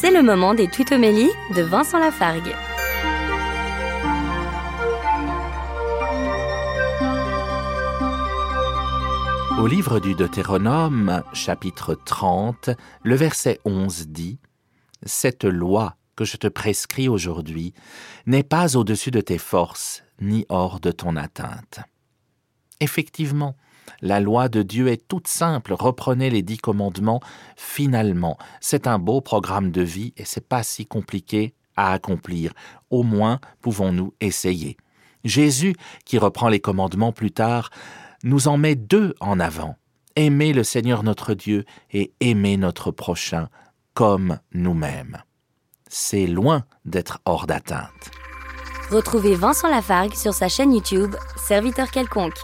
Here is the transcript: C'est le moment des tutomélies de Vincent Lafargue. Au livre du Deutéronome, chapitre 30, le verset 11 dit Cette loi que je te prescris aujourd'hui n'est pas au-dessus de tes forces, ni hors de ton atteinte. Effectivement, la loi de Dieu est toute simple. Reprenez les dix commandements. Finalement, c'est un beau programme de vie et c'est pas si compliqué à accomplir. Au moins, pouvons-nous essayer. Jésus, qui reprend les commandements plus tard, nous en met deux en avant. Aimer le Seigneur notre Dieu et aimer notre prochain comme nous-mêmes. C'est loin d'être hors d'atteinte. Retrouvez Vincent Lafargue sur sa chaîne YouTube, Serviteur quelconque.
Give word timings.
C'est 0.00 0.10
le 0.10 0.22
moment 0.22 0.54
des 0.54 0.66
tutomélies 0.66 1.28
de 1.54 1.60
Vincent 1.60 1.98
Lafargue. 1.98 2.54
Au 9.58 9.66
livre 9.66 10.00
du 10.00 10.14
Deutéronome, 10.14 11.22
chapitre 11.34 11.94
30, 11.94 12.70
le 13.02 13.14
verset 13.14 13.60
11 13.66 14.06
dit 14.08 14.38
Cette 15.04 15.44
loi 15.44 15.96
que 16.16 16.24
je 16.24 16.38
te 16.38 16.46
prescris 16.46 17.10
aujourd'hui 17.10 17.74
n'est 18.24 18.42
pas 18.42 18.78
au-dessus 18.78 19.10
de 19.10 19.20
tes 19.20 19.36
forces, 19.36 20.02
ni 20.18 20.46
hors 20.48 20.80
de 20.80 20.92
ton 20.92 21.14
atteinte. 21.14 21.80
Effectivement, 22.80 23.54
la 24.00 24.20
loi 24.20 24.48
de 24.48 24.62
Dieu 24.62 24.88
est 24.88 25.06
toute 25.08 25.28
simple. 25.28 25.72
Reprenez 25.72 26.30
les 26.30 26.42
dix 26.42 26.58
commandements. 26.58 27.20
Finalement, 27.56 28.38
c'est 28.60 28.86
un 28.86 28.98
beau 28.98 29.20
programme 29.20 29.70
de 29.70 29.82
vie 29.82 30.12
et 30.16 30.24
c'est 30.24 30.46
pas 30.46 30.62
si 30.62 30.86
compliqué 30.86 31.54
à 31.76 31.92
accomplir. 31.92 32.52
Au 32.90 33.02
moins, 33.02 33.40
pouvons-nous 33.62 34.14
essayer. 34.20 34.76
Jésus, 35.24 35.74
qui 36.04 36.18
reprend 36.18 36.48
les 36.48 36.60
commandements 36.60 37.12
plus 37.12 37.30
tard, 37.30 37.70
nous 38.22 38.48
en 38.48 38.56
met 38.56 38.74
deux 38.74 39.14
en 39.20 39.40
avant. 39.40 39.76
Aimer 40.16 40.52
le 40.52 40.64
Seigneur 40.64 41.02
notre 41.02 41.34
Dieu 41.34 41.64
et 41.92 42.12
aimer 42.20 42.56
notre 42.56 42.90
prochain 42.90 43.48
comme 43.94 44.38
nous-mêmes. 44.52 45.22
C'est 45.88 46.26
loin 46.26 46.64
d'être 46.84 47.20
hors 47.24 47.46
d'atteinte. 47.46 48.10
Retrouvez 48.90 49.34
Vincent 49.34 49.68
Lafargue 49.68 50.14
sur 50.14 50.34
sa 50.34 50.48
chaîne 50.48 50.72
YouTube, 50.72 51.14
Serviteur 51.36 51.90
quelconque. 51.90 52.38